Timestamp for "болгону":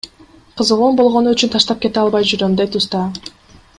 1.01-1.33